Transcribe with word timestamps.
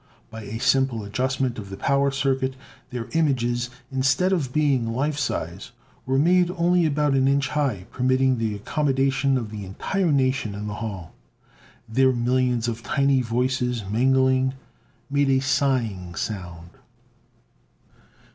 By 0.31 0.41
a 0.45 0.57
simple 0.59 1.03
adjustment 1.03 1.59
of 1.59 1.69
the 1.69 1.77
power 1.77 2.09
circuit, 2.09 2.55
their 2.89 3.07
images, 3.11 3.69
instead 3.91 4.33
of 4.33 4.51
being 4.51 4.91
life 4.93 5.19
size, 5.19 5.73
were 6.07 6.17
made 6.17 6.49
only 6.57 6.87
about 6.87 7.13
an 7.13 7.27
inch 7.27 7.49
high, 7.49 7.85
permitting 7.91 8.39
the 8.39 8.55
accommodation 8.55 9.37
of 9.37 9.51
the 9.51 9.63
entire 9.63 10.11
nation 10.11 10.55
in 10.55 10.65
the 10.65 10.73
hall. 10.81 11.13
Their 11.87 12.11
millions 12.13 12.67
of 12.67 12.81
tiny 12.81 13.21
voices, 13.21 13.83
mingling, 13.91 14.55
made 15.07 15.29
a 15.29 15.39
sighing 15.39 16.15
sound. 16.15 16.71